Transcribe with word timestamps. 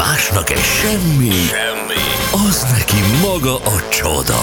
Másnak 0.00 0.50
egy 0.50 0.58
semmi, 0.58 1.30
semmi, 1.30 2.02
az 2.48 2.66
neki 2.72 2.96
maga 3.22 3.56
a 3.56 3.88
csoda. 3.90 4.40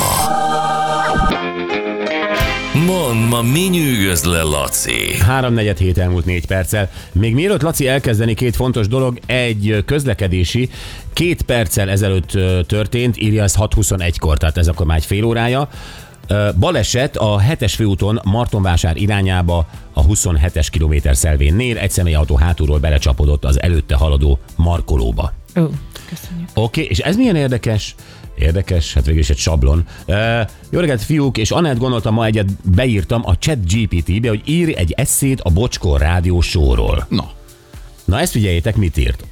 Mond, 2.85 3.30
ma 3.30 3.42
mi 3.42 3.59
nyűgöz 3.59 4.24
le, 4.24 4.42
Laci? 4.42 5.17
3-4 5.30 5.75
hét 5.78 5.98
elmúlt 5.98 6.25
4 6.25 6.46
perccel. 6.46 6.90
Még 7.12 7.33
mielőtt 7.33 7.62
Laci 7.62 7.88
elkezdeni 7.88 8.34
két 8.34 8.55
fontos 8.55 8.88
dolog, 8.88 9.20
egy 9.25 9.83
közlekedési 9.85 10.70
két 11.13 11.41
perccel 11.41 11.89
ezelőtt 11.89 12.31
történt, 12.67 13.17
írja 13.17 13.43
ez 13.43 13.55
6.21-kor, 13.57 14.37
tehát 14.37 14.57
ez 14.57 14.67
akkor 14.67 14.85
már 14.85 14.97
egy 14.97 15.05
fél 15.05 15.23
órája. 15.23 15.69
Baleset 16.59 17.17
a 17.17 17.41
7-es 17.49 17.73
főúton 17.75 18.21
Martonvásár 18.23 18.97
irányába 18.97 19.67
a 19.93 20.05
27-es 20.05 20.67
kilométer 20.71 21.15
szelvénnél 21.15 21.77
egy 21.77 21.91
személyautó 21.91 22.35
hátulról 22.35 22.79
belecsapodott 22.79 23.45
az 23.45 23.61
előtte 23.61 23.95
haladó 23.95 24.39
markolóba. 24.55 25.36
Ó, 25.57 25.63
köszönjük. 26.09 26.49
Oké, 26.53 26.81
okay, 26.81 26.85
és 26.85 26.99
ez 26.99 27.16
milyen 27.16 27.35
érdekes? 27.35 27.95
Érdekes, 28.38 28.93
hát 28.93 29.05
végül 29.05 29.21
is 29.21 29.29
egy 29.29 29.38
sablon. 29.38 29.88
Uh, 30.07 30.15
jó 30.70 30.79
reggelt, 30.79 31.02
fiúk, 31.02 31.38
és 31.38 31.52
Anett 31.52 31.77
gondoltam, 31.77 32.13
ma 32.13 32.25
egyet 32.25 32.70
beírtam 32.75 33.21
a 33.25 33.38
chat 33.38 33.73
GPT-be, 33.73 34.29
hogy 34.29 34.41
írj 34.45 34.73
egy 34.75 34.91
eszét 34.91 35.41
a 35.41 35.49
Bocskor 35.49 35.99
rádió 35.99 36.41
showról. 36.41 37.05
Na, 37.09 37.31
Na 38.05 38.20
ezt 38.20 38.31
figyeljétek, 38.31 38.75
mit 38.75 38.98
írt. 38.98 39.25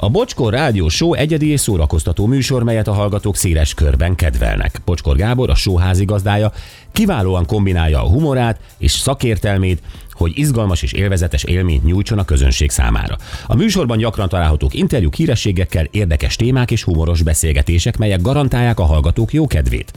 A 0.00 0.08
Bocskor 0.08 0.52
Rádió 0.52 0.88
Show 0.88 1.14
egyedi 1.14 1.48
és 1.48 1.60
szórakoztató 1.60 2.26
műsor, 2.26 2.62
melyet 2.62 2.88
a 2.88 2.92
hallgatók 2.92 3.36
széles 3.36 3.74
körben 3.74 4.14
kedvelnek. 4.14 4.80
Bocskor 4.84 5.16
Gábor, 5.16 5.50
a 5.50 5.54
show 5.54 5.76
házigazdája, 5.76 6.52
kiválóan 6.98 7.46
kombinálja 7.46 8.02
a 8.02 8.08
humorát 8.08 8.60
és 8.78 8.92
szakértelmét, 8.92 9.82
hogy 10.12 10.32
izgalmas 10.34 10.82
és 10.82 10.92
élvezetes 10.92 11.44
élményt 11.44 11.84
nyújtson 11.84 12.18
a 12.18 12.24
közönség 12.24 12.70
számára. 12.70 13.16
A 13.46 13.54
műsorban 13.54 13.98
gyakran 13.98 14.28
találhatók 14.28 14.74
interjúk 14.74 15.14
hírességekkel, 15.14 15.86
érdekes 15.90 16.36
témák 16.36 16.70
és 16.70 16.82
humoros 16.82 17.22
beszélgetések, 17.22 17.96
melyek 17.96 18.20
garantálják 18.20 18.78
a 18.78 18.84
hallgatók 18.84 19.32
jó 19.32 19.46
kedvét. 19.46 19.92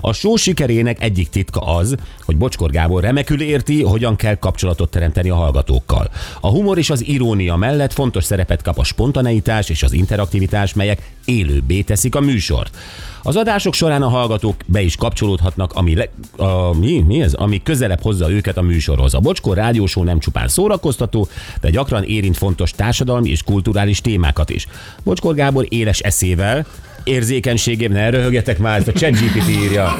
A 0.00 0.12
show 0.12 0.36
sikerének 0.36 1.02
egyik 1.02 1.28
titka 1.28 1.60
az, 1.60 1.94
hogy 2.24 2.36
Bocskor 2.36 2.70
Gábor 2.70 3.02
remekül 3.02 3.42
érti, 3.42 3.82
hogyan 3.82 4.16
kell 4.16 4.34
kapcsolatot 4.34 4.90
teremteni 4.90 5.30
a 5.30 5.34
hallgatókkal. 5.34 6.10
A 6.40 6.48
humor 6.48 6.78
és 6.78 6.90
az 6.90 7.06
irónia 7.06 7.56
mellett 7.56 7.92
fontos 7.92 8.24
szerepet 8.24 8.62
kap 8.62 8.78
a 8.78 8.84
spontaneitás 8.84 9.68
és 9.68 9.82
az 9.82 9.92
interaktivitás, 9.92 10.74
melyek 10.74 11.12
élőbbé 11.24 11.80
teszik 11.80 12.14
a 12.14 12.20
műsort. 12.20 12.76
Az 13.22 13.36
adások 13.36 13.74
során 13.74 14.02
a 14.02 14.08
hallgatók 14.08 14.54
be 14.66 14.80
is 14.80 14.96
kapcsolódhatnak, 14.96 15.72
ami, 15.72 15.94
le, 15.94 16.08
a, 16.36 16.78
mi, 16.78 17.04
mi 17.06 17.22
ez? 17.22 17.34
ami 17.34 17.62
közelebb 17.62 18.00
hozza 18.02 18.30
őket 18.30 18.56
a 18.56 18.62
műsorhoz. 18.62 19.14
A 19.14 19.20
Bocskor 19.20 19.56
rádiósó 19.56 20.02
nem 20.02 20.18
csupán 20.18 20.48
szórakoztató, 20.48 21.28
de 21.60 21.70
gyakran 21.70 22.02
érint 22.02 22.36
fontos 22.36 22.70
társadalmi 22.70 23.30
és 23.30 23.42
kulturális 23.42 24.00
témákat 24.00 24.50
is. 24.50 24.66
Bocskor 25.02 25.34
Gábor 25.34 25.66
éles 25.68 26.00
eszével, 26.00 26.66
érzékenységében, 27.04 27.96
ne 27.96 28.10
röhögjetek 28.10 28.58
már, 28.58 28.78
ezt 28.78 28.88
a 28.88 28.92
ChatGPT 28.92 29.48
írja. 29.48 29.94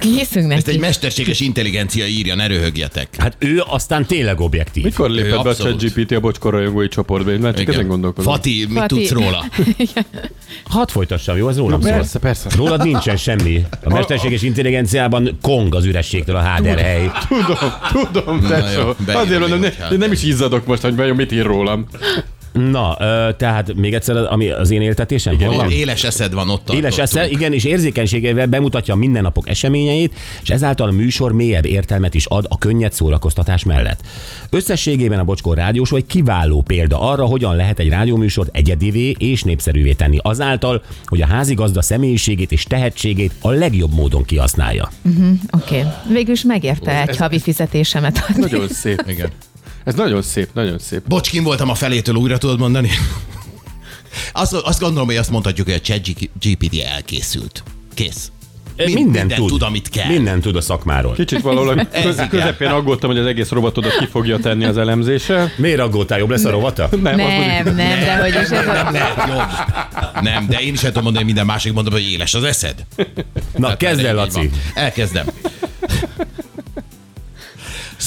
Készünk 0.00 0.52
ezt 0.52 0.66
neki. 0.66 0.70
egy 0.70 0.78
mesterséges 0.78 1.40
intelligencia 1.40 2.06
írja, 2.06 2.34
ne 2.34 2.46
röhögjetek. 2.46 3.08
Hát 3.18 3.36
ő 3.38 3.62
aztán 3.66 4.06
tényleg 4.06 4.40
objektív. 4.40 4.84
Mikor 4.84 5.10
lépett 5.10 5.42
be 5.42 5.48
a. 5.50 5.54
ChatGPT 5.54 6.12
a 6.12 6.20
bocskor 6.20 6.52
rajongói 6.52 6.88
csoportba? 6.88 7.30
Én 7.30 7.38
már 7.38 7.54
csak 7.54 7.68
ezen 7.68 7.86
gondolkozom. 7.86 8.32
Fati, 8.32 8.66
mit 8.68 8.78
Fati. 8.78 8.94
tudsz 8.94 9.10
róla? 9.10 9.44
Hadd 10.64 10.88
folytassam, 10.88 11.36
jó? 11.36 11.48
Ez 11.48 11.56
rólam 11.56 11.80
szól. 11.80 11.90
Persze, 11.92 12.18
persze. 12.18 12.48
Rólad 12.56 12.82
nincsen 12.84 13.16
semmi. 13.16 13.64
A 13.84 13.92
mesterséges 13.92 14.42
intelligenciában 14.42 15.38
kong 15.42 15.74
az 15.74 15.84
ürességtől 15.84 16.36
a 16.36 16.40
háderhely. 16.40 17.10
Tudom, 17.28 17.72
tudom, 18.12 18.38
Na 18.40 18.48
tesó. 18.48 18.94
Azért 19.06 19.40
mondom, 19.48 19.70
nem 19.98 20.12
is 20.12 20.22
izzadok 20.22 20.66
most, 20.66 20.82
hogy 20.82 20.96
vajon 20.96 21.16
mit 21.16 21.32
ír 21.32 21.44
rólam. 21.44 21.86
Na, 22.52 22.96
tehát 23.36 23.74
még 23.74 23.94
egyszer, 23.94 24.16
ami 24.16 24.50
az 24.50 24.70
én 24.70 24.82
éltetésem? 24.82 25.40
Hol 25.40 25.56
van? 25.56 25.70
Éles 25.70 26.04
eszed 26.04 26.32
van 26.32 26.50
ott 26.50 26.72
Éles 26.72 26.98
esze, 26.98 27.14
tartottunk. 27.14 27.40
igen, 27.40 27.52
és 27.52 27.64
érzékenységével 27.64 28.46
bemutatja 28.46 28.94
a 28.94 28.96
mindennapok 28.96 29.48
eseményeit, 29.48 30.14
és 30.42 30.50
ezáltal 30.50 30.88
a 30.88 30.92
műsor 30.92 31.32
mélyebb 31.32 31.66
értelmet 31.66 32.14
is 32.14 32.26
ad 32.26 32.46
a 32.48 32.58
könnyed 32.58 32.92
szórakoztatás 32.92 33.64
mellett. 33.64 34.00
Összességében 34.50 35.18
a 35.18 35.24
Bocskor 35.24 35.56
Rádiósó 35.56 35.96
egy 35.96 36.06
kiváló 36.06 36.62
példa 36.62 37.00
arra, 37.00 37.24
hogyan 37.24 37.56
lehet 37.56 37.78
egy 37.78 37.88
rádióműsort 37.88 38.56
egyedivé 38.56 39.14
és 39.18 39.42
népszerűvé 39.42 39.92
tenni, 39.92 40.18
azáltal, 40.22 40.82
hogy 41.04 41.22
a 41.22 41.26
házigazda 41.26 41.82
személyiségét 41.82 42.52
és 42.52 42.64
tehetségét 42.64 43.32
a 43.40 43.50
legjobb 43.50 43.94
módon 43.94 44.24
kihasználja. 44.24 44.90
Oké. 45.50 45.78
Okay. 45.78 45.92
Végül 46.12 46.32
is 46.32 46.42
megérte 46.42 47.02
egy 47.08 47.16
havi 47.16 47.38
fizetésemet 47.38 48.24
adni. 48.28 48.40
Nagyon 48.40 48.68
szép. 48.68 49.04
Igen. 49.06 49.30
Ez 49.84 49.94
nagyon 49.94 50.22
szép, 50.22 50.48
nagyon 50.54 50.78
szép. 50.78 51.02
Bocskin 51.08 51.42
voltam 51.42 51.68
a 51.70 51.74
felétől, 51.74 52.14
újra 52.14 52.38
tudod 52.38 52.58
mondani? 52.58 52.90
Azt, 54.32 54.52
azt 54.54 54.80
gondolom, 54.80 55.06
hogy 55.06 55.16
azt 55.16 55.30
mondhatjuk, 55.30 55.66
hogy 55.66 55.76
a 55.76 55.80
ChatGPT 55.80 56.80
elkészült. 56.94 57.62
Kész. 57.94 58.30
Mind- 58.76 58.94
Minden 58.94 59.12
mindent 59.12 59.40
tud. 59.40 59.48
tud, 59.48 59.62
amit 59.62 59.88
kell. 59.88 60.08
Minden 60.08 60.40
tud 60.40 60.56
a 60.56 60.60
szakmáról. 60.60 61.12
Kicsit 61.14 61.40
valahol 61.40 61.86
köz, 62.02 62.22
közepén 62.30 62.68
aggódtam, 62.68 63.10
hogy 63.10 63.18
az 63.18 63.26
egész 63.26 63.48
robotodat 63.48 63.96
ki 63.98 64.06
fogja 64.06 64.38
tenni 64.38 64.64
az 64.64 64.78
elemzése. 64.78 65.52
Miért 65.56 65.80
aggódtál? 65.80 66.18
Jobb 66.18 66.30
lesz 66.30 66.44
a 66.44 66.50
rovata? 66.50 66.88
Nem, 66.90 67.16
Nem, 67.16 67.16
mondjuk, 67.18 67.76
nem, 67.76 68.00
de 68.00 68.16
hogy 68.20 68.28
is 68.28 68.34
ez 68.34 68.66
a... 68.66 68.90
Nem, 68.90 69.28
jobb. 69.28 70.22
Nem, 70.22 70.46
de 70.48 70.58
én 70.60 70.72
is 70.72 70.82
el 70.82 70.88
tudom 70.88 71.02
mondani, 71.02 71.16
hogy 71.16 71.24
minden 71.24 71.46
másik 71.46 71.72
mondom, 71.72 71.92
hogy 71.92 72.10
éles 72.10 72.34
az 72.34 72.44
eszed. 72.44 72.84
Na, 72.96 73.04
Tehát 73.60 73.76
kezd 73.76 74.04
el, 74.04 74.14
Laci. 74.14 74.50
Elkezdem. 74.74 75.26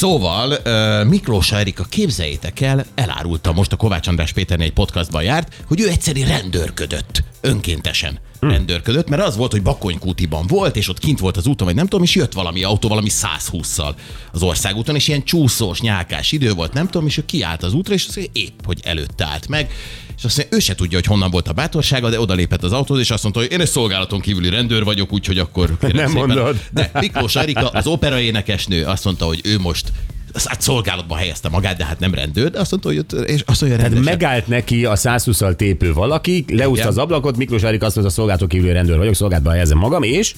Szóval 0.04 0.58
Miklós 1.04 1.52
Erika, 1.52 1.84
képzeljétek 1.84 2.62
el, 2.62 2.86
elárulta 2.96 3.54
most 3.54 3.72
a 3.72 3.76
Kovács 3.76 4.08
András 4.08 4.34
Péternél 4.34 4.68
egy 4.68 4.74
podcastban 4.74 5.24
járt, 5.24 5.64
hogy 5.68 5.82
ő 5.82 5.90
egyszerű 5.90 6.24
rendőrködött. 6.24 7.33
Önkéntesen 7.46 8.20
hm. 8.40 8.48
rendőrködött, 8.48 9.10
mert 9.10 9.24
az 9.24 9.38
volt, 9.38 9.52
hogy 9.52 9.62
Bakonykútiban 9.62 10.48
volt, 10.48 10.76
és 10.76 10.90
ott 10.90 11.00
kint 11.00 11.20
volt 11.20 11.38
az 11.38 11.48
úton, 11.48 11.68
vagy 11.68 11.76
nem 11.76 11.88
tudom, 11.88 12.06
és 12.06 12.16
jött 12.16 12.34
valami 12.34 12.64
autó, 12.64 12.88
valami 12.88 13.10
120-szal 13.12 13.94
az 14.32 14.44
országúton, 14.44 14.96
és 14.96 15.08
ilyen 15.08 15.24
csúszós, 15.24 15.82
nyálkás 15.82 16.32
idő 16.32 16.54
volt, 16.54 16.74
nem 16.74 16.86
tudom, 16.86 17.08
és 17.08 17.18
ő 17.18 17.26
kiállt 17.26 17.64
az 17.64 17.74
útra, 17.74 17.94
és 17.94 18.06
azt 18.08 18.16
mondja, 18.16 18.42
épp, 18.42 18.66
hogy 18.66 18.80
előtte 18.84 19.26
állt 19.26 19.48
meg, 19.48 19.72
és 20.18 20.24
azt 20.24 20.38
mondja, 20.38 20.58
ő 20.58 20.60
se 20.60 20.76
tudja, 20.76 20.98
hogy 20.98 21.08
honnan 21.08 21.32
volt 21.32 21.48
a 21.48 21.54
bátorsága, 21.54 22.10
de 22.10 22.20
odalépett 22.20 22.64
az 22.64 22.72
autóhoz, 22.72 23.02
és 23.02 23.12
azt 23.12 23.24
mondta, 23.24 23.42
hogy 23.42 23.52
én 23.52 23.62
egy 23.62 23.68
szolgálaton 23.68 24.20
kívüli 24.20 24.50
rendőr 24.50 24.84
vagyok, 24.84 25.14
úgyhogy 25.14 25.40
akkor 25.40 25.70
Nem 25.80 25.92
szépen. 25.92 26.12
mondod. 26.12 26.64
De 26.72 26.92
Miklós 26.94 27.36
Erika, 27.36 27.70
az 27.70 27.88
opera 27.88 28.20
énekesnő 28.20 28.86
azt 28.86 29.04
mondta, 29.04 29.26
hogy 29.26 29.42
ő 29.44 29.60
most 29.60 29.92
hát 30.34 30.62
szolgálatban 30.62 31.18
helyezte 31.18 31.50
magát, 31.50 31.78
de 31.78 31.86
hát 31.86 32.00
nem 32.00 32.14
rendőr, 32.14 32.50
de 32.50 32.60
azt 32.60 32.72
mondta, 32.72 32.90
hogy 32.90 32.98
ott, 32.98 33.12
és 33.12 33.42
azt 33.46 33.62
mondja, 33.62 33.80
Tehát 33.80 34.04
megállt 34.04 34.48
neki 34.48 34.86
a 34.86 34.96
120 34.96 35.42
tépő 35.56 35.94
valaki, 35.94 36.46
leúszta 36.48 36.88
az 36.88 36.98
ablakot, 36.98 37.38
Miklós 37.38 37.64
Erik 37.64 37.84
azt 37.84 37.96
mondta, 37.96 38.14
a 38.14 38.16
szolgáltató 38.16 38.48
kívüli 38.48 38.72
rendőr 38.72 38.98
vagyok, 38.98 39.16
szolgálatban 39.16 39.54
helyezem 39.54 39.78
magam, 39.78 40.04
és 40.04 40.34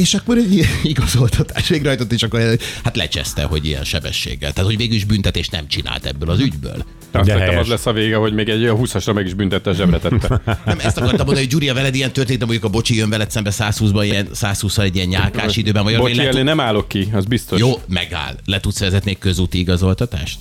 És 0.00 0.14
akkor 0.14 0.36
egy 0.36 0.54
ilyen 0.54 0.68
igazoltatás 0.92 1.68
végrehajtott, 1.68 2.12
és 2.12 2.22
akkor 2.22 2.40
hát 2.84 2.96
lecseszte, 2.96 3.42
hogy 3.42 3.66
ilyen 3.66 3.84
sebességgel. 3.84 4.52
Tehát, 4.52 4.68
hogy 4.68 4.78
végül 4.78 4.96
is 4.96 5.04
büntetést 5.04 5.50
nem 5.50 5.68
csinált 5.68 6.06
ebből 6.06 6.30
az 6.30 6.40
ügyből. 6.40 6.84
azt 7.12 7.26
De 7.26 7.38
hittem, 7.38 7.58
az 7.58 7.66
lesz 7.66 7.86
a 7.86 7.92
vége, 7.92 8.16
hogy 8.16 8.34
még 8.34 8.48
egy 8.48 8.62
olyan 8.62 8.78
20-asra 8.80 9.14
meg 9.14 9.26
is 9.26 9.34
büntette, 9.34 9.72
zsebre 9.72 9.98
tette. 9.98 10.40
Nem 10.64 10.78
ezt 10.78 10.96
akartam 10.96 11.26
mondani, 11.26 11.38
hogy 11.38 11.48
Gyuria, 11.48 11.74
veled 11.74 11.94
ilyen 11.94 12.12
történt, 12.12 12.38
de 12.38 12.44
mondjuk 12.44 12.64
a 12.64 12.68
bocsi 12.68 12.96
jön 12.96 13.10
veled 13.10 13.30
szembe 13.30 13.50
120-ban, 13.58 14.00
ilyen 14.04 14.28
120 14.32 14.78
egy 14.78 14.96
ilyen 14.96 15.08
nyálkás 15.08 15.56
időben, 15.56 15.82
vagy 15.84 15.96
Bocsi, 15.96 16.32
le 16.32 16.42
nem 16.42 16.60
állok 16.60 16.88
ki, 16.88 17.08
az 17.12 17.24
biztos. 17.24 17.58
Jó, 17.58 17.80
megáll. 17.88 18.34
Le 18.44 18.60
tudsz 18.60 18.78
vezetni 18.78 19.18
közúti 19.18 19.58
igazoltatást? 19.58 20.38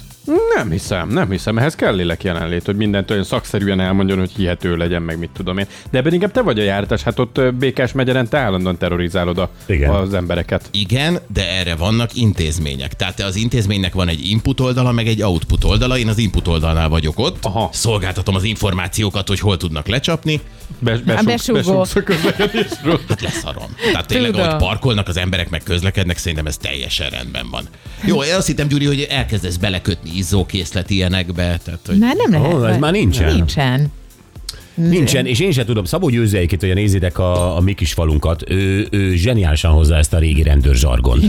Nem 0.56 0.72
hiszem, 0.72 1.09
nem 1.09 1.29
hiszem. 1.29 1.57
Ehhez 1.57 1.75
kell 1.75 1.95
lélek 1.95 2.23
jelenlét, 2.23 2.66
hogy 2.66 2.75
mindent 2.75 3.12
olyan 3.12 3.23
szakszerűen 3.23 3.79
elmondjon, 3.79 4.19
hogy 4.19 4.31
hihető 4.35 4.75
legyen, 4.75 5.01
meg 5.01 5.19
mit 5.19 5.29
tudom 5.34 5.57
én. 5.57 5.66
De 5.91 5.97
ebben 5.97 6.13
inkább 6.13 6.31
te 6.31 6.41
vagy 6.41 6.59
a 6.59 6.63
jártas, 6.63 7.03
hát 7.03 7.19
ott 7.19 7.53
Békás 7.53 7.91
megyeren 7.91 8.28
te 8.29 8.38
állandóan 8.38 8.78
terrorizálod 8.78 9.38
a, 9.38 9.50
Igen. 9.66 9.90
az 9.90 10.13
embereket. 10.13 10.69
Igen, 10.72 11.19
de 11.34 11.50
erre 11.50 11.75
vannak 11.75 12.16
intézmények. 12.16 12.94
Tehát 12.94 13.19
az 13.19 13.35
intézménynek 13.35 13.94
van 13.94 14.07
egy 14.07 14.29
input 14.29 14.59
oldala, 14.59 14.91
meg 14.91 15.07
egy 15.07 15.22
output 15.22 15.63
oldala. 15.63 15.97
Én 15.97 16.07
az 16.07 16.17
input 16.17 16.47
oldalnál 16.47 16.90
vagyok 16.90 17.19
ott. 17.19 17.46
Aha. 17.46 17.69
Szolgáltatom 17.73 18.35
az 18.35 18.44
információkat, 18.44 19.28
hogy 19.28 19.40
hol 19.40 19.58
tudnak 19.58 19.87
lecsapni. 19.87 20.41
Be, 20.79 20.97
besugsz, 20.97 21.26
besugó. 21.26 21.79
besugsz 21.79 21.96
a 21.96 22.03
közlekedésről. 22.03 22.99
Hát 23.09 23.22
leszarom. 23.22 23.76
Tehát 23.91 24.08
tényleg, 24.08 24.31
Tudom. 24.31 24.46
ahogy 24.47 24.61
parkolnak 24.61 25.08
az 25.08 25.17
emberek, 25.17 25.49
meg 25.49 25.64
közlekednek, 25.64 26.17
szerintem 26.17 26.46
ez 26.46 26.58
teljesen 26.58 27.09
rendben 27.09 27.49
van. 27.49 27.64
Jó, 28.05 28.23
én 28.23 28.34
azt 28.35 28.47
hittem, 28.47 28.67
Gyuri, 28.67 28.85
hogy 28.85 29.08
elkezdesz 29.09 29.55
belekötni 29.55 30.09
izzókészlet 30.19 30.89
ilyenekbe. 30.89 31.59
Tehát, 31.63 31.79
hogy... 31.85 31.97
Már 31.97 32.16
nem 32.16 32.31
lehet. 32.31 32.53
Ó, 32.53 32.66
ez 32.66 32.77
már 32.77 32.91
nincsen. 32.91 33.33
Nincsen. 33.33 33.91
Nincsen, 34.73 35.25
és 35.25 35.39
én 35.39 35.51
sem 35.51 35.66
tudom. 35.66 35.83
Szabó 35.83 36.09
Győző 36.09 36.37
egyébként, 36.37 36.61
hogy 36.61 36.73
nézitek 36.73 37.17
a, 37.17 37.57
a 37.57 37.59
mi 37.59 37.73
kis 37.73 37.93
falunkat, 37.93 38.49
ő, 38.49 38.87
ő 38.91 39.16
zseniálisan 39.16 39.71
hozza 39.71 39.95
ezt 39.95 40.13
a 40.13 40.19
régi 40.19 40.43
rendőr 40.43 40.75
zsargon. 40.75 41.19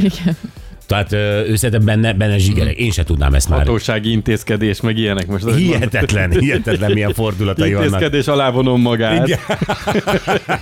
Tehát 0.91 1.13
ő 1.49 1.57
szerintem 1.57 1.85
benne, 1.85 2.13
benne 2.13 2.39
zsigerek. 2.39 2.77
Én 2.79 2.91
sem 2.91 3.05
tudnám 3.05 3.35
ezt 3.35 3.49
már. 3.49 3.59
Hatósági 3.59 4.11
intézkedés, 4.11 4.81
meg 4.81 4.97
ilyenek 4.99 5.27
most. 5.27 5.45
az- 5.45 5.57
Hihetetlen, 5.63 6.31
hihetetlen 6.31 6.93
milyen 6.93 7.13
fordulatai 7.13 7.73
vannak. 7.73 7.85
Intézkedés 7.93 8.27
alá 8.27 8.51
vonom 8.51 8.81
magát. 8.81 9.29
Igen. 9.29 9.39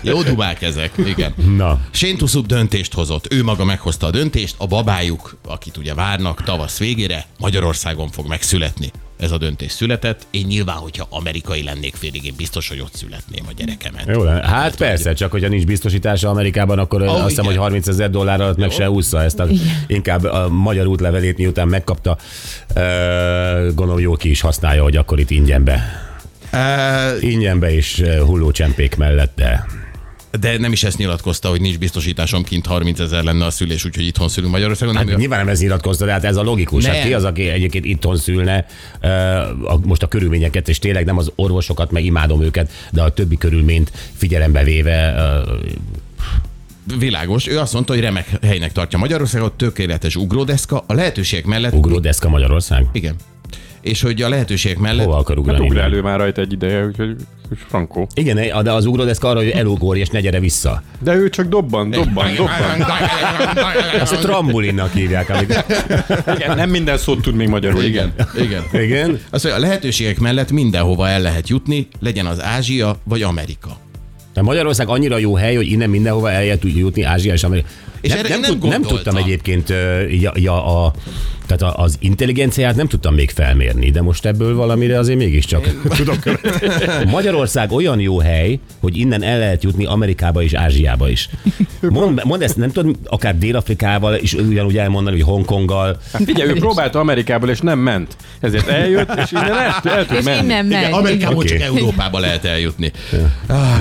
Jó 0.02 0.22
dumák 0.22 0.62
ezek, 0.62 0.92
igen. 1.06 1.34
Na, 1.56 1.80
Séntuszuk 1.90 2.46
döntést 2.46 2.94
hozott. 2.94 3.32
Ő 3.32 3.42
maga 3.44 3.64
meghozta 3.64 4.06
a 4.06 4.10
döntést, 4.10 4.54
a 4.58 4.66
babájuk, 4.66 5.36
akit 5.46 5.76
ugye 5.76 5.94
várnak 5.94 6.42
tavasz 6.42 6.78
végére, 6.78 7.24
Magyarországon 7.38 8.08
fog 8.08 8.26
megszületni. 8.28 8.90
Ez 9.18 9.30
a 9.30 9.38
döntés 9.38 9.72
született. 9.72 10.26
Én 10.30 10.46
nyilván, 10.46 10.76
hogyha 10.76 11.06
amerikai 11.10 11.62
lennék 11.62 11.94
félig, 11.94 12.24
én 12.24 12.34
biztos, 12.36 12.68
hogy 12.68 12.80
ott 12.80 12.94
születném 12.94 13.44
a 13.48 13.52
gyerekemet. 13.56 14.06
Jó, 14.06 14.22
lenne. 14.22 14.48
hát 14.48 14.76
persze, 14.76 15.12
csak 15.12 15.30
hogyha 15.30 15.48
nincs 15.48 15.66
biztosítása 15.66 16.28
Amerikában, 16.28 16.78
akkor 16.78 17.02
oh, 17.02 17.14
azt 17.14 17.28
hiszem, 17.28 17.44
hogy 17.44 17.56
30 17.56 17.88
ezer 17.88 18.10
dollár 18.10 18.40
alatt 18.40 18.56
meg 18.56 18.70
se 18.70 18.90
ússza 18.90 19.22
ezt. 19.22 19.40
A, 19.40 19.46
inkább 19.86 20.24
a 20.24 20.48
magyar 20.48 20.86
útlevelét, 20.86 21.36
miután 21.36 21.68
megkapta, 21.68 22.18
uh, 22.76 23.74
gondolom 23.74 23.98
jó 23.98 24.16
ki 24.16 24.30
is 24.30 24.40
használja, 24.40 24.82
hogy 24.82 24.96
akkor 24.96 25.18
itt 25.18 25.30
ingyenbe. 25.30 26.06
Uh, 26.52 27.22
Ingyenbe 27.22 27.74
és 27.74 28.00
ö, 28.00 28.24
hullócsempék 28.24 28.96
mellett, 28.96 29.32
de 29.36 29.66
de 30.40 30.58
nem 30.58 30.72
is 30.72 30.82
ezt 30.84 30.98
nyilatkozta, 30.98 31.48
hogy 31.48 31.60
nincs 31.60 31.78
biztosításom 31.78 32.42
kint 32.42 32.66
30 32.66 33.00
ezer 33.00 33.24
lenne 33.24 33.44
a 33.44 33.50
szülés, 33.50 33.84
úgyhogy 33.84 34.06
itthon 34.06 34.28
szülünk 34.28 34.52
Magyarországon. 34.52 34.96
Hát 34.96 35.04
Nem, 35.04 35.18
nyilván 35.18 35.38
nem 35.38 35.48
ez 35.48 35.60
nyilatkozta, 35.60 36.04
de 36.04 36.12
hát 36.12 36.24
ez 36.24 36.36
a 36.36 36.42
logikus. 36.42 36.84
Hát 36.84 36.94
Nem. 36.94 37.06
ki 37.06 37.14
az, 37.14 37.24
aki 37.24 37.48
egyébként 37.48 37.84
itthon 37.84 38.16
szülne, 38.16 38.66
most 39.82 40.02
a 40.02 40.08
körülményeket, 40.08 40.68
és 40.68 40.78
tényleg 40.78 41.04
nem 41.04 41.18
az 41.18 41.32
orvosokat, 41.34 41.90
meg 41.90 42.04
imádom 42.04 42.42
őket, 42.42 42.70
de 42.90 43.02
a 43.02 43.12
többi 43.12 43.36
körülményt 43.36 43.92
figyelembe 44.16 44.64
véve 44.64 45.14
Világos, 46.98 47.48
ő 47.48 47.58
azt 47.58 47.72
mondta, 47.72 47.92
hogy 47.92 48.02
remek 48.02 48.28
helynek 48.42 48.72
tartja 48.72 48.98
Magyarországot, 48.98 49.52
tökéletes 49.52 50.16
ugródeszka, 50.16 50.84
a 50.86 50.94
lehetőségek 50.94 51.44
mellett... 51.44 51.72
ugródeszka 51.72 52.28
Magyarország. 52.28 52.86
Igen. 52.92 53.14
És 53.80 54.02
hogy 54.02 54.22
a 54.22 54.28
lehetőségek 54.28 54.78
mellett... 54.78 55.04
Hova 55.04 55.16
akar 55.18 55.36
Hát 55.36 55.44
ugrani? 55.44 55.58
ugrál 55.66 55.86
innen? 55.86 55.92
elő 55.92 56.02
már 56.02 56.18
rajta 56.18 56.40
egy 56.40 56.52
ideje, 56.52 56.86
úgyhogy 56.86 57.16
frankó. 57.68 58.06
Igen, 58.14 58.62
de 58.62 58.72
az 58.72 58.86
ugródeszka 58.86 59.28
arra, 59.28 59.38
hogy 59.38 59.48
elugorj 59.48 60.00
és 60.00 60.08
ne 60.08 60.20
gyere 60.20 60.40
vissza. 60.40 60.82
De 60.98 61.14
ő 61.14 61.28
csak 61.28 61.46
dobban, 61.46 61.90
dobban, 61.90 62.34
dobban. 62.36 62.86
Azt 64.00 64.14
trambulinnak 64.20 64.92
hívják, 64.92 65.30
amit... 65.30 65.64
Igen, 66.36 66.56
nem 66.56 66.70
minden 66.70 66.98
szót 66.98 67.22
tud 67.22 67.34
még 67.34 67.48
magyarul. 67.48 67.82
Igen, 67.82 68.12
igen. 68.40 68.62
Igen? 68.72 69.20
Azt 69.30 69.44
mondja, 69.44 69.62
a 69.62 69.66
lehetőségek 69.66 70.18
mellett 70.18 70.50
mindenhova 70.50 71.08
el 71.08 71.20
lehet 71.20 71.48
jutni, 71.48 71.88
legyen 72.00 72.26
az 72.26 72.42
Ázsia 72.42 72.96
vagy 73.04 73.22
Amerika. 73.22 73.76
De 74.34 74.42
Magyarország 74.42 74.88
annyira 74.88 75.18
jó 75.18 75.34
hely, 75.34 75.54
hogy 75.54 75.70
innen 75.70 75.90
mindenhova 75.90 76.30
el 76.30 76.42
lehet 76.42 76.62
jutni 76.64 77.02
Ázsia 77.02 77.32
és 77.32 77.42
Amerika. 77.44 77.68
És 78.00 78.12
erre 78.12 78.28
én 78.28 78.40
nem 78.40 78.58
tud, 78.58 78.68
nem 78.68 78.82
tudtam 78.82 79.16
egyébként 79.16 79.70
ö, 79.70 80.00
ja, 80.00 80.32
ja, 80.34 80.84
a, 80.84 80.92
tehát 81.48 81.76
az 81.76 81.96
intelligenciát 82.00 82.76
nem 82.76 82.88
tudtam 82.88 83.14
még 83.14 83.30
felmérni, 83.30 83.90
de 83.90 84.02
most 84.02 84.24
ebből 84.26 84.54
valamire 84.56 84.98
azért 84.98 85.18
mégiscsak 85.18 85.68
tudok 85.96 86.20
követni. 86.20 86.68
Magyarország 87.10 87.72
olyan 87.72 88.00
jó 88.00 88.18
hely, 88.20 88.58
hogy 88.80 88.96
innen 88.96 89.22
el 89.22 89.38
lehet 89.38 89.62
jutni 89.62 89.84
Amerikába 89.84 90.42
és 90.42 90.52
Ázsiába 90.54 91.08
is. 91.08 91.28
Mondd, 91.80 92.20
mondd 92.24 92.42
ezt, 92.42 92.56
nem 92.56 92.70
tudod, 92.70 92.96
akár 93.04 93.38
Dél-Afrikával 93.38 94.14
is 94.14 94.32
ugyanúgy 94.34 94.78
elmondani, 94.78 95.16
hogy 95.20 95.24
Hongkonggal. 95.34 95.98
Hát 96.12 96.22
figyelj, 96.24 96.50
ő 96.50 96.52
próbálta 96.54 96.98
Amerikából, 97.00 97.48
és 97.50 97.60
nem 97.60 97.78
ment. 97.78 98.16
Ezért 98.40 98.68
eljött, 98.68 99.10
és 99.24 99.32
innen 99.32 99.52
el, 99.52 99.80
el 99.84 100.06
tud 100.06 100.16
És 100.16 100.24
menni. 100.24 100.42
innen 100.42 100.66
Igen, 100.66 100.80
megy. 100.80 100.92
Amerikából 100.92 101.36
Oké. 101.36 101.48
csak 101.48 101.60
Európába 101.60 102.18
lehet 102.18 102.44
eljutni. 102.44 102.92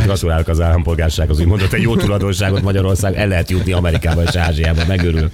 Gratulálok 0.04 0.48
az 0.48 0.62
állampolgársághoz, 0.62 1.38
hogy 1.38 1.46
mondott 1.46 1.74
egy 1.74 1.82
jó 1.82 1.96
tulajdonságot 1.96 2.62
Magyarország, 2.62 3.16
el 3.16 3.28
lehet 3.28 3.50
jutni 3.50 3.72
Amerikába 3.72 4.24
és 4.24 4.36
Ázsiába, 4.36 4.82
megörül. 4.88 5.30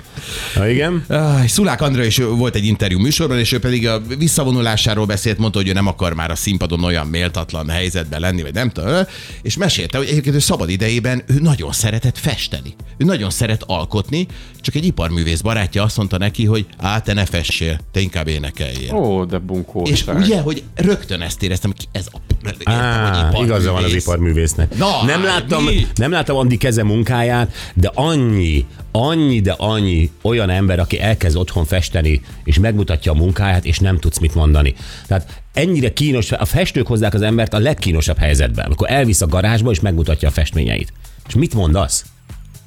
Na 0.55 0.67
igen? 0.67 1.03
Ah, 1.09 1.45
Szulák 1.45 1.81
Andrea 1.81 2.05
is 2.05 2.17
volt 2.29 2.55
egy 2.55 2.65
interjú 2.65 2.99
műsorban, 2.99 3.39
és 3.39 3.51
ő 3.51 3.59
pedig 3.59 3.87
a 3.87 4.01
visszavonulásáról 4.17 5.05
beszélt, 5.05 5.37
mondta, 5.37 5.59
hogy 5.59 5.67
ő 5.67 5.73
nem 5.73 5.87
akar 5.87 6.13
már 6.13 6.31
a 6.31 6.35
színpadon 6.35 6.83
olyan 6.83 7.07
méltatlan 7.07 7.69
helyzetben 7.69 8.19
lenni, 8.19 8.41
vagy 8.41 8.53
nem 8.53 8.69
tudom, 8.69 8.93
és 9.41 9.57
mesélte, 9.57 9.97
hogy 9.97 10.07
egyébként 10.07 10.35
ő 10.35 10.39
szabad 10.39 10.69
idejében 10.69 11.23
ő 11.27 11.39
nagyon 11.39 11.71
szeretett 11.71 12.17
festeni. 12.17 12.75
Ő 12.97 13.05
nagyon 13.05 13.29
szeret 13.29 13.63
alkotni, 13.65 14.27
csak 14.61 14.75
egy 14.75 14.85
iparművész 14.85 15.41
barátja 15.41 15.83
azt 15.83 15.97
mondta 15.97 16.17
neki, 16.17 16.45
hogy 16.45 16.65
á, 16.77 16.99
te 16.99 17.13
ne 17.13 17.25
fessél, 17.25 17.79
te 17.91 17.99
inkább 17.99 18.27
énekeljél. 18.27 18.95
Ó, 18.95 19.25
de 19.25 19.37
bunkó. 19.37 19.81
És 19.85 20.03
ugye, 20.07 20.41
hogy 20.41 20.63
rögtön 20.75 21.21
ezt 21.21 21.43
éreztem, 21.43 21.71
hogy 21.75 21.79
ki 21.79 21.99
ez 21.99 22.07
a... 22.11 22.17
Értem, 22.45 23.43
igaza 23.43 23.71
van 23.71 23.83
az 23.83 23.93
iparművész. 23.93 24.03
iparművésznek. 24.03 24.77
Na, 24.77 25.03
nem, 25.05 25.23
láttam, 25.23 25.63
mi? 25.63 25.87
nem 25.95 26.11
láttam 26.11 26.35
Andi 26.35 26.57
keze 26.57 26.83
munkáját, 26.83 27.53
de 27.73 27.91
annyi, 27.93 28.65
annyi, 28.91 29.39
de 29.39 29.55
annyi 29.57 30.11
olyan 30.21 30.49
ember, 30.49 30.79
aki 30.79 30.99
elkezd 30.99 31.37
otthon 31.37 31.65
festeni, 31.65 32.12
és 32.43 32.59
megmutatja 32.59 33.11
a 33.11 33.15
munkáját, 33.15 33.65
és 33.65 33.79
nem 33.79 33.99
tudsz 33.99 34.17
mit 34.17 34.35
mondani. 34.35 34.73
Tehát 35.07 35.41
ennyire 35.53 35.93
kínos, 35.93 36.31
a 36.31 36.45
festők 36.45 36.87
hozzák 36.87 37.13
az 37.13 37.21
embert 37.21 37.53
a 37.53 37.59
legkínosabb 37.59 38.17
helyzetben, 38.17 38.65
amikor 38.65 38.91
elvisz 38.91 39.21
a 39.21 39.27
garázsba, 39.27 39.71
és 39.71 39.79
megmutatja 39.79 40.27
a 40.27 40.31
festményeit. 40.31 40.93
És 41.27 41.33
mit 41.33 41.53
mondasz? 41.53 42.05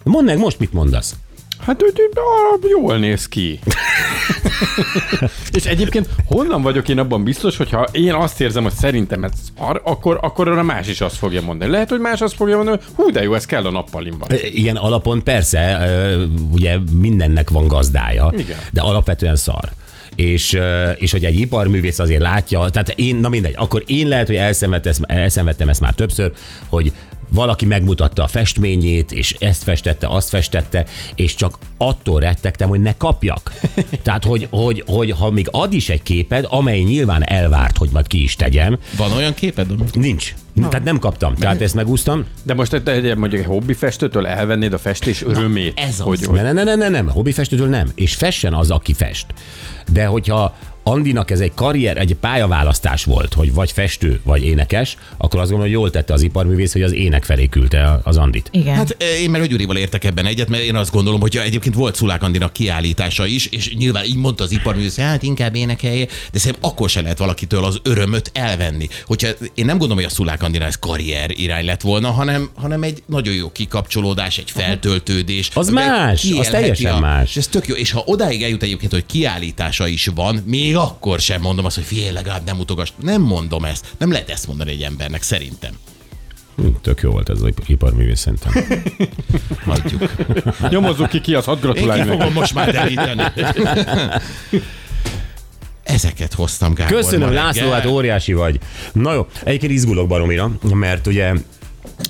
Mondd 0.02 0.26
meg 0.26 0.38
most, 0.38 0.58
mit 0.58 0.72
mondasz. 0.72 1.14
Hát 1.58 1.82
ő 1.82 1.92
ah, 2.14 2.70
jól 2.70 2.98
néz 2.98 3.28
ki. 3.28 3.60
És 5.50 5.64
egyébként 5.64 6.08
honnan 6.26 6.62
vagyok 6.62 6.88
én 6.88 6.98
abban 6.98 7.24
biztos, 7.24 7.56
hogyha 7.56 7.86
én 7.92 8.14
azt 8.14 8.40
érzem, 8.40 8.62
hogy 8.62 8.72
szerintem 8.72 9.24
ez 9.24 9.32
szar, 9.58 9.80
akkor, 9.84 10.18
akkor 10.22 10.48
arra 10.48 10.62
más 10.62 10.88
is 10.88 11.00
azt 11.00 11.16
fogja 11.16 11.42
mondani. 11.42 11.70
Lehet, 11.70 11.88
hogy 11.90 12.00
más 12.00 12.20
azt 12.20 12.34
fogja 12.34 12.56
mondani, 12.56 12.76
hogy 12.76 12.86
hú, 12.94 13.10
de 13.10 13.22
jó, 13.22 13.34
ez 13.34 13.46
kell 13.46 13.64
a 13.64 13.70
nappalimban. 13.70 14.28
Ilyen 14.42 14.76
alapon 14.76 15.22
persze, 15.22 15.88
ugye 16.52 16.78
mindennek 16.92 17.50
van 17.50 17.68
gazdája, 17.68 18.32
Igen. 18.36 18.58
de 18.72 18.80
alapvetően 18.80 19.36
szar. 19.36 19.70
És, 20.14 20.58
és 20.96 21.12
hogy 21.12 21.24
egy 21.24 21.40
iparművész 21.40 21.98
azért 21.98 22.20
látja, 22.20 22.68
tehát 22.70 22.88
én, 22.88 23.16
na 23.16 23.28
mindegy, 23.28 23.54
akkor 23.56 23.82
én 23.86 24.08
lehet, 24.08 24.26
hogy 24.26 24.36
elszenvedtem, 24.36 24.92
elszenvedtem 25.06 25.68
ezt 25.68 25.80
már 25.80 25.94
többször, 25.94 26.32
hogy 26.68 26.92
valaki 27.28 27.66
megmutatta 27.66 28.22
a 28.22 28.26
festményét, 28.26 29.12
és 29.12 29.36
ezt 29.38 29.62
festette, 29.62 30.06
azt 30.08 30.28
festette, 30.28 30.84
és 31.14 31.34
csak 31.34 31.58
attól 31.76 32.20
rettegtem, 32.20 32.68
hogy 32.68 32.80
ne 32.80 32.96
kapjak. 32.96 33.52
Tehát, 34.02 34.24
hogy, 34.24 34.46
hogy, 34.50 34.82
hogy 34.86 35.10
ha 35.10 35.30
még 35.30 35.48
ad 35.50 35.72
is 35.72 35.88
egy 35.88 36.02
képed, 36.02 36.46
amely 36.48 36.80
nyilván 36.80 37.28
elvárt, 37.28 37.76
hogy 37.76 37.88
majd 37.92 38.06
ki 38.06 38.22
is 38.22 38.36
tegyem, 38.36 38.78
Van 38.96 39.12
olyan 39.12 39.34
képed? 39.34 39.66
Nincs. 39.94 40.34
Tehát 40.54 40.84
nem 40.84 40.98
kaptam. 40.98 41.34
Tehát 41.34 41.60
ezt 41.60 41.74
megúsztam. 41.74 42.24
De 42.42 42.54
most 42.54 42.72
egy, 42.72 43.16
mondjuk 43.16 43.40
egy 43.40 43.46
hobbi 43.46 43.72
festőtől 43.72 44.26
elvennéd 44.26 44.72
a 44.72 44.78
festés 44.78 45.22
örömét. 45.22 45.78
ez 45.78 45.88
az. 45.88 46.00
hogy, 46.00 46.24
hogy 46.24 46.40
ne, 46.40 46.52
ne, 46.52 46.64
ne, 46.64 46.74
ne, 46.74 46.88
nem, 46.88 47.08
hobbifestőtől 47.08 47.68
nem. 47.68 47.90
És 47.94 48.14
fessen 48.14 48.54
az, 48.54 48.70
aki 48.70 48.92
fest. 48.92 49.26
De 49.92 50.06
hogyha 50.06 50.56
Andinak 50.88 51.30
ez 51.30 51.40
egy 51.40 51.52
karrier, 51.54 51.96
egy 51.96 52.16
pályaválasztás 52.20 53.04
volt, 53.04 53.34
hogy 53.34 53.54
vagy 53.54 53.72
festő, 53.72 54.20
vagy 54.24 54.44
énekes, 54.44 54.96
akkor 55.16 55.40
azt 55.40 55.50
gondolom, 55.50 55.72
hogy 55.72 55.80
jól 55.82 55.90
tette 55.90 56.12
az 56.12 56.22
iparművész, 56.22 56.72
hogy 56.72 56.82
az 56.82 56.92
ének 56.92 57.24
felé 57.24 57.46
küldte 57.46 58.00
az 58.02 58.16
Andit. 58.16 58.48
Igen. 58.52 58.74
Hát 58.74 58.96
eh, 58.98 59.22
én 59.22 59.30
meg 59.30 59.40
a 59.40 59.46
Gyurival 59.46 59.76
értek 59.76 60.04
ebben 60.04 60.26
egyet, 60.26 60.48
mert 60.48 60.62
én 60.62 60.74
azt 60.74 60.92
gondolom, 60.92 61.20
hogy 61.20 61.36
egyébként 61.36 61.74
volt 61.74 61.94
Szulák 61.94 62.22
Andinak 62.22 62.52
kiállítása 62.52 63.26
is, 63.26 63.46
és 63.46 63.74
nyilván 63.74 64.04
így 64.04 64.16
mondta 64.16 64.44
az 64.44 64.50
iparművész, 64.50 64.98
hát 64.98 65.22
inkább 65.22 65.54
énekelje, 65.54 66.06
de 66.32 66.38
szerintem 66.38 66.70
akkor 66.70 66.90
se 66.90 67.00
lehet 67.00 67.18
valakitől 67.18 67.64
az 67.64 67.80
örömöt 67.82 68.30
elvenni. 68.34 68.88
Hogyha 69.06 69.28
én 69.54 69.64
nem 69.64 69.78
gondolom, 69.78 69.96
hogy 69.96 70.12
a 70.12 70.14
Szulák 70.14 70.42
Andinál 70.42 70.68
ez 70.68 70.78
karrier 70.78 71.30
irány 71.30 71.64
lett 71.64 71.80
volna, 71.80 72.10
hanem, 72.10 72.50
hanem 72.54 72.82
egy 72.82 73.02
nagyon 73.06 73.34
jó 73.34 73.52
kikapcsolódás, 73.52 74.38
egy 74.38 74.50
feltöltődés. 74.50 75.50
Az 75.54 75.68
más, 75.68 76.26
az 76.38 76.48
teljesen 76.48 77.00
más. 77.00 77.28
És 77.30 77.36
ez 77.36 77.46
tök 77.46 77.66
jó. 77.66 77.74
És 77.74 77.90
ha 77.90 78.02
odáig 78.06 78.42
eljut 78.42 78.62
egyébként, 78.62 78.92
hogy 78.92 79.06
kiállítása 79.06 79.86
is 79.86 80.10
van, 80.14 80.42
még 80.46 80.74
akkor 80.76 81.20
sem 81.20 81.40
mondom 81.40 81.64
azt, 81.64 81.74
hogy 81.74 81.84
figyelj, 81.84 82.12
legalább 82.12 82.44
nem 82.44 82.56
mutogass. 82.56 82.90
Nem 83.02 83.22
mondom 83.22 83.64
ezt. 83.64 83.86
Nem 83.98 84.10
lehet 84.12 84.30
ezt 84.30 84.46
mondani 84.46 84.70
egy 84.70 84.82
embernek, 84.82 85.22
szerintem. 85.22 85.70
Hm, 86.56 86.66
Tök 86.82 87.00
jó 87.00 87.10
volt 87.10 87.28
ez 87.28 87.40
az 87.40 87.50
iparművész 87.66 88.20
szerintem. 88.20 88.52
Hagyjuk. 89.66 90.10
nyomozzuk 90.70 91.08
ki 91.08 91.20
ki 91.20 91.34
az, 91.34 91.44
hadd 91.44 91.54
Én 91.56 91.60
gratulálj 91.62 92.00
ki 92.00 92.06
neki. 92.06 92.18
fogom 92.18 92.34
most 92.34 92.54
már 92.54 92.72
deríteni. 92.72 93.22
Ezeket 95.82 96.32
hoztam, 96.34 96.74
Gábor. 96.74 96.96
Köszönöm, 96.96 97.32
László, 97.32 97.70
hát 97.70 97.86
óriási 97.86 98.32
vagy. 98.32 98.58
Na 98.92 99.12
jó, 99.12 99.26
egyébként 99.44 99.72
izgulok 99.72 100.08
baromira, 100.08 100.50
mert 100.62 101.06
ugye 101.06 101.32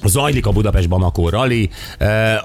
zajlik 0.05 0.47
a 0.47 0.51
Budapest 0.51 0.89
Bamako 0.89 1.29
rally, 1.29 1.71
Eh, 1.99 2.39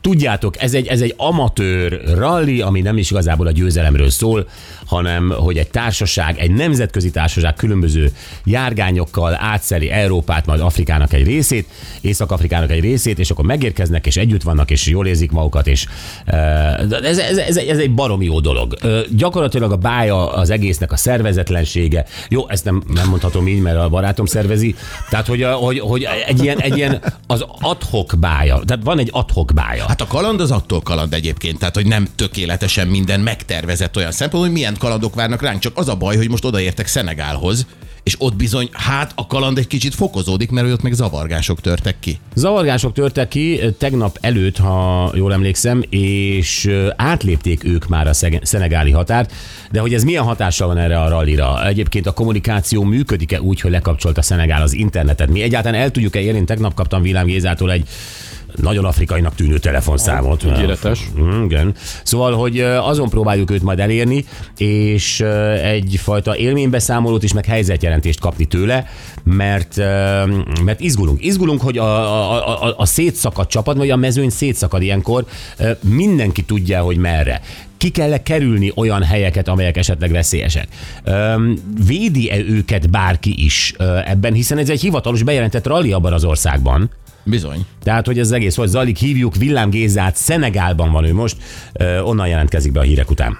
Tudjátok, 0.00 0.62
ez 0.62 0.74
egy, 0.74 0.86
ez 0.86 1.00
egy 1.00 1.14
amatőr 1.16 2.00
rally, 2.14 2.60
ami 2.60 2.80
nem 2.80 2.98
is 2.98 3.10
igazából 3.10 3.46
a 3.46 3.50
győzelemről 3.50 4.10
szól, 4.10 4.48
hanem 4.86 5.30
hogy 5.30 5.56
egy 5.56 5.68
társaság, 5.68 6.38
egy 6.38 6.50
nemzetközi 6.50 7.10
társaság 7.10 7.54
különböző 7.54 8.12
járgányokkal 8.44 9.36
átszeli 9.40 9.90
Európát, 9.90 10.46
majd 10.46 10.60
Afrikának 10.60 11.12
egy 11.12 11.26
részét, 11.26 11.68
Észak-Afrikának 12.00 12.70
egy 12.70 12.80
részét, 12.80 13.18
és 13.18 13.30
akkor 13.30 13.44
megérkeznek, 13.44 14.06
és 14.06 14.16
együtt 14.16 14.42
vannak, 14.42 14.70
és 14.70 14.86
jól 14.86 15.06
érzik 15.06 15.30
magukat, 15.30 15.66
és 15.66 15.86
eh, 16.24 16.74
ez, 16.78 17.18
ez, 17.18 17.36
ez, 17.36 17.56
ez 17.56 17.78
egy 17.78 17.94
baromi 17.94 18.24
jó 18.24 18.40
dolog. 18.40 18.74
Gyakorlatilag 19.10 19.72
a 19.72 19.76
bája 19.76 20.32
az 20.32 20.50
egésznek 20.50 20.92
a 20.92 20.96
szervezetlensége. 20.96 22.04
Jó, 22.28 22.48
ezt 22.48 22.64
nem, 22.64 22.82
nem 22.94 23.08
mondhatom 23.08 23.48
így, 23.48 23.60
mert 23.60 23.76
a 23.76 23.88
barátom 23.88 24.26
szervezi. 24.26 24.74
Tehát, 25.10 25.26
hogy, 25.26 25.42
hogy, 25.42 25.78
hogy 25.78 26.06
egy, 26.26 26.42
ilyen, 26.42 26.58
egy 26.60 26.76
ilyen 26.76 27.02
az 27.26 27.44
adhok 27.60 28.12
bája. 28.18 28.60
Tehát 28.66 28.84
van 28.84 28.98
egy 28.98 29.08
adhok 29.12 29.52
bája. 29.54 29.75
Hát 29.78 30.00
a 30.00 30.06
kaland 30.06 30.40
az 30.40 30.50
attól 30.50 30.80
kaland 30.80 31.14
egyébként, 31.14 31.58
tehát 31.58 31.74
hogy 31.74 31.86
nem 31.86 32.08
tökéletesen 32.16 32.88
minden 32.88 33.20
megtervezett 33.20 33.96
olyan 33.96 34.12
szempontból, 34.12 34.40
hogy 34.40 34.58
milyen 34.58 34.76
kalandok 34.78 35.14
várnak 35.14 35.42
ránk. 35.42 35.60
Csak 35.60 35.78
az 35.78 35.88
a 35.88 35.94
baj, 35.94 36.16
hogy 36.16 36.28
most 36.28 36.44
odaértek 36.44 36.86
Szenegálhoz, 36.86 37.66
és 38.02 38.14
ott 38.18 38.36
bizony, 38.36 38.68
hát 38.72 39.12
a 39.14 39.26
kaland 39.26 39.58
egy 39.58 39.66
kicsit 39.66 39.94
fokozódik, 39.94 40.50
mert 40.50 40.72
ott 40.72 40.82
meg 40.82 40.92
zavargások 40.92 41.60
törtek 41.60 41.96
ki. 42.00 42.18
Zavargások 42.34 42.92
törtek 42.92 43.28
ki 43.28 43.60
tegnap 43.78 44.18
előtt, 44.20 44.56
ha 44.56 45.10
jól 45.14 45.32
emlékszem, 45.32 45.82
és 45.90 46.70
átlépték 46.96 47.64
ők 47.64 47.88
már 47.88 48.06
a 48.06 48.12
szenegáli 48.42 48.90
határt, 48.90 49.32
de 49.70 49.80
hogy 49.80 49.94
ez 49.94 50.04
milyen 50.04 50.24
hatással 50.24 50.66
van 50.66 50.78
erre 50.78 51.00
a 51.00 51.08
rallira? 51.08 51.66
Egyébként 51.66 52.06
a 52.06 52.12
kommunikáció 52.12 52.82
működik-e 52.82 53.40
úgy, 53.40 53.60
hogy 53.60 53.70
lekapcsolta 53.70 54.22
Szenegál 54.22 54.62
az 54.62 54.72
internetet? 54.72 55.30
Mi 55.30 55.42
egyáltalán 55.42 55.80
el 55.80 55.90
tudjuk-e 55.90 56.20
érni? 56.20 56.44
Tegnap 56.44 56.74
kaptam 56.74 57.02
Vilám 57.02 57.26
Gézától 57.26 57.72
egy 57.72 57.88
nagyon 58.62 58.84
afrikainak 58.84 59.34
tűnő 59.34 59.58
telefonszámot. 59.58 60.44
Ígéretes. 60.44 61.00
Mm, 61.20 61.44
Igen. 61.44 61.74
Szóval, 62.02 62.32
hogy 62.32 62.60
azon 62.60 63.08
próbáljuk 63.08 63.50
őt 63.50 63.62
majd 63.62 63.80
elérni, 63.80 64.24
és 64.56 65.20
egyfajta 65.62 66.36
élménybeszámolót 66.36 67.22
is, 67.22 67.32
meg 67.32 67.44
helyzetjelentést 67.44 68.20
kapni 68.20 68.44
tőle, 68.44 68.86
mert, 69.24 69.76
mert 70.64 70.80
izgulunk. 70.80 71.24
Izgulunk, 71.24 71.60
hogy 71.60 71.78
a, 71.78 71.84
a, 71.84 72.64
a, 72.66 72.74
a 72.76 72.86
szétszakadt 72.86 73.50
csapat, 73.50 73.76
vagy 73.76 73.90
a 73.90 73.96
mezőny 73.96 74.30
szétszakad 74.30 74.82
ilyenkor, 74.82 75.24
mindenki 75.80 76.42
tudja, 76.42 76.80
hogy 76.82 76.96
merre 76.96 77.40
ki 77.76 77.90
kell 77.90 78.12
-e 78.12 78.22
kerülni 78.22 78.72
olyan 78.74 79.02
helyeket, 79.02 79.48
amelyek 79.48 79.76
esetleg 79.76 80.10
veszélyesek. 80.10 80.68
Védi-e 81.86 82.38
őket 82.38 82.90
bárki 82.90 83.44
is 83.44 83.74
ebben, 84.06 84.32
hiszen 84.32 84.58
ez 84.58 84.70
egy 84.70 84.80
hivatalos 84.80 85.22
bejelentett 85.22 85.66
rally 85.66 85.92
abban 85.92 86.12
az 86.12 86.24
országban. 86.24 86.90
Bizony. 87.26 87.66
Tehát, 87.82 88.06
hogy 88.06 88.18
ez 88.18 88.30
egész, 88.30 88.56
hogy 88.56 88.68
zajlik, 88.68 88.96
hívjuk 88.96 89.36
Villám 89.36 89.70
Gézát, 89.70 90.16
Szenegálban 90.16 90.92
van 90.92 91.04
ő 91.04 91.14
most, 91.14 91.36
onnan 92.02 92.28
jelentkezik 92.28 92.72
be 92.72 92.80
a 92.80 92.82
hírek 92.82 93.10
után. 93.10 93.38